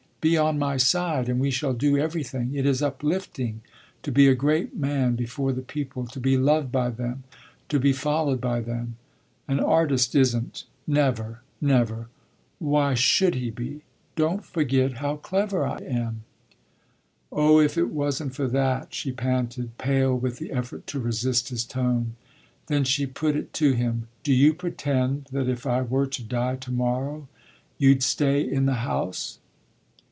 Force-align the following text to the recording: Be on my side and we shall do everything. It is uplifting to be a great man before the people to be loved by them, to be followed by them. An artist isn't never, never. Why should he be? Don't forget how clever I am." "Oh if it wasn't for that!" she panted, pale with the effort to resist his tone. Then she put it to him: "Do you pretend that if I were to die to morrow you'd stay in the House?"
Be 0.23 0.37
on 0.37 0.59
my 0.59 0.77
side 0.77 1.27
and 1.29 1.39
we 1.39 1.49
shall 1.49 1.73
do 1.73 1.97
everything. 1.97 2.53
It 2.53 2.67
is 2.67 2.83
uplifting 2.83 3.61
to 4.03 4.11
be 4.11 4.27
a 4.27 4.35
great 4.35 4.75
man 4.77 5.15
before 5.15 5.51
the 5.51 5.63
people 5.63 6.05
to 6.05 6.19
be 6.19 6.37
loved 6.37 6.71
by 6.71 6.91
them, 6.91 7.23
to 7.69 7.79
be 7.79 7.91
followed 7.91 8.39
by 8.39 8.59
them. 8.59 8.97
An 9.47 9.59
artist 9.59 10.13
isn't 10.13 10.65
never, 10.85 11.41
never. 11.59 12.07
Why 12.59 12.93
should 12.93 13.33
he 13.33 13.49
be? 13.49 13.81
Don't 14.15 14.45
forget 14.45 14.97
how 14.97 15.15
clever 15.15 15.65
I 15.65 15.77
am." 15.77 16.21
"Oh 17.31 17.59
if 17.59 17.75
it 17.75 17.89
wasn't 17.89 18.35
for 18.35 18.47
that!" 18.47 18.93
she 18.93 19.11
panted, 19.11 19.75
pale 19.79 20.15
with 20.15 20.37
the 20.37 20.51
effort 20.51 20.85
to 20.85 20.99
resist 20.99 21.49
his 21.49 21.65
tone. 21.65 22.13
Then 22.67 22.83
she 22.83 23.07
put 23.07 23.35
it 23.35 23.53
to 23.53 23.71
him: 23.73 24.07
"Do 24.21 24.33
you 24.33 24.53
pretend 24.53 25.29
that 25.31 25.49
if 25.49 25.65
I 25.65 25.81
were 25.81 26.05
to 26.05 26.21
die 26.21 26.57
to 26.57 26.71
morrow 26.71 27.27
you'd 27.79 28.03
stay 28.03 28.39
in 28.41 28.67
the 28.67 28.75
House?" 28.85 29.39